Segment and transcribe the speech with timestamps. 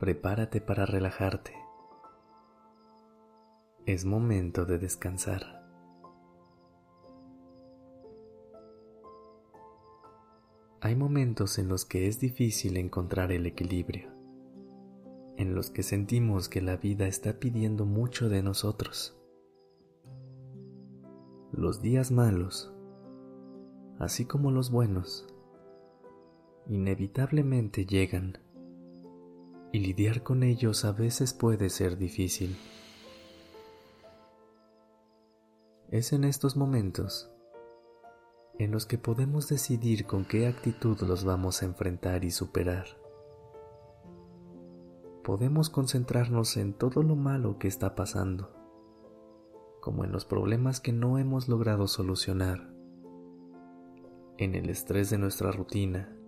[0.00, 1.52] Prepárate para relajarte.
[3.84, 5.42] Es momento de descansar.
[10.80, 14.10] Hay momentos en los que es difícil encontrar el equilibrio,
[15.36, 19.20] en los que sentimos que la vida está pidiendo mucho de nosotros.
[21.52, 22.72] Los días malos,
[23.98, 25.28] así como los buenos,
[26.70, 28.38] inevitablemente llegan
[29.72, 32.56] y lidiar con ellos a veces puede ser difícil.
[35.90, 37.30] Es en estos momentos
[38.58, 42.84] en los que podemos decidir con qué actitud los vamos a enfrentar y superar.
[45.24, 48.52] Podemos concentrarnos en todo lo malo que está pasando,
[49.80, 52.70] como en los problemas que no hemos logrado solucionar,
[54.36, 56.19] en el estrés de nuestra rutina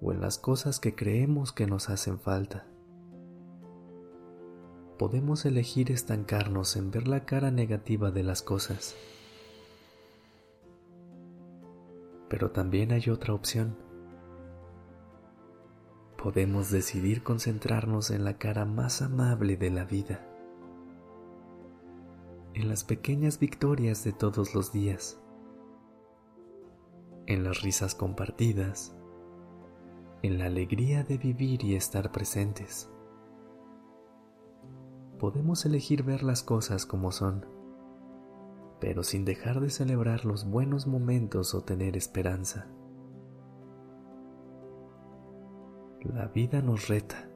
[0.00, 2.66] o en las cosas que creemos que nos hacen falta.
[4.98, 8.96] Podemos elegir estancarnos en ver la cara negativa de las cosas
[12.28, 13.76] Pero también hay otra opción.
[16.22, 20.26] Podemos decidir concentrarnos en la cara más amable de la vida,
[22.54, 25.18] en las pequeñas victorias de todos los días,
[27.26, 28.94] en las risas compartidas,
[30.22, 32.90] en la alegría de vivir y estar presentes.
[35.18, 37.58] Podemos elegir ver las cosas como son
[38.80, 42.68] pero sin dejar de celebrar los buenos momentos o tener esperanza.
[46.00, 47.28] La vida nos reta,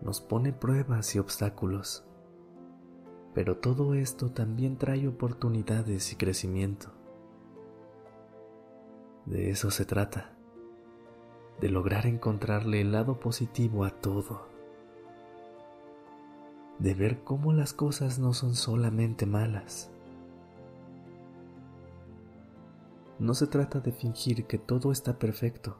[0.00, 2.06] nos pone pruebas y obstáculos,
[3.34, 6.92] pero todo esto también trae oportunidades y crecimiento.
[9.26, 10.31] De eso se trata,
[11.62, 14.48] de lograr encontrarle el lado positivo a todo,
[16.80, 19.88] de ver cómo las cosas no son solamente malas,
[23.20, 25.76] no se trata de fingir que todo está perfecto,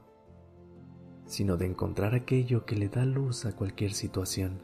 [1.26, 4.60] sino de encontrar aquello que le da luz a cualquier situación,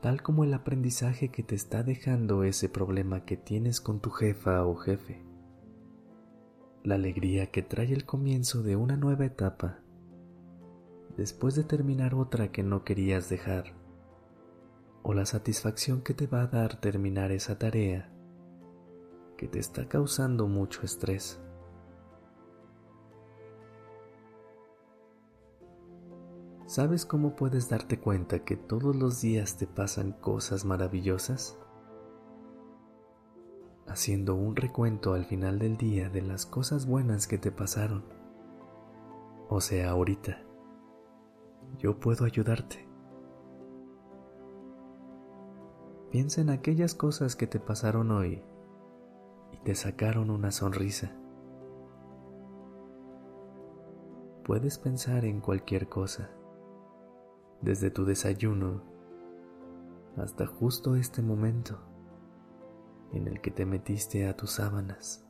[0.00, 4.64] tal como el aprendizaje que te está dejando ese problema que tienes con tu jefa
[4.64, 5.26] o jefe,
[6.86, 9.80] la alegría que trae el comienzo de una nueva etapa
[11.16, 13.74] después de terminar otra que no querías dejar,
[15.02, 18.12] o la satisfacción que te va a dar terminar esa tarea
[19.36, 21.40] que te está causando mucho estrés.
[26.66, 31.58] ¿Sabes cómo puedes darte cuenta que todos los días te pasan cosas maravillosas?
[33.96, 38.04] Haciendo un recuento al final del día de las cosas buenas que te pasaron.
[39.48, 40.42] O sea, ahorita.
[41.78, 42.86] Yo puedo ayudarte.
[46.10, 48.42] Piensa en aquellas cosas que te pasaron hoy
[49.64, 51.16] te sacaron una sonrisa.
[54.44, 56.28] Puedes pensar en cualquier cosa,
[57.62, 58.82] desde tu desayuno
[60.18, 61.95] hasta justo este momento
[63.16, 65.22] en el que te metiste a tus sábanas.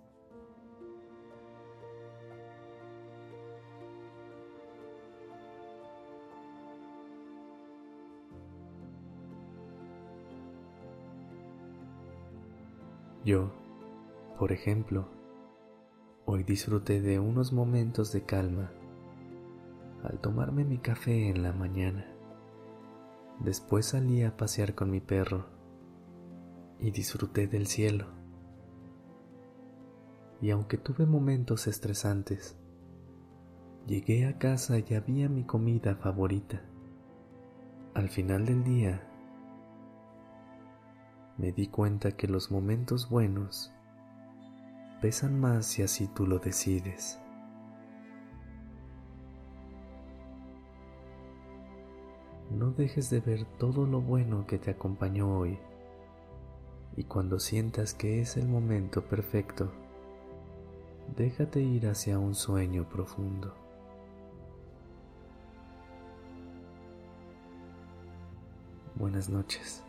[13.24, 13.50] Yo
[14.38, 15.08] por ejemplo,
[16.26, 18.70] hoy disfruté de unos momentos de calma
[20.04, 22.06] al tomarme mi café en la mañana.
[23.40, 25.55] Después salí a pasear con mi perro
[26.80, 28.06] y disfruté del cielo.
[30.40, 32.56] Y aunque tuve momentos estresantes,
[33.86, 36.62] llegué a casa y había mi comida favorita.
[37.94, 39.02] Al final del día,
[41.38, 43.72] me di cuenta que los momentos buenos
[45.00, 47.18] pesan más si así tú lo decides.
[52.50, 55.58] No dejes de ver todo lo bueno que te acompañó hoy
[56.96, 59.70] y cuando sientas que es el momento perfecto,
[61.16, 63.54] déjate ir hacia un sueño profundo.
[68.94, 69.85] Buenas noches.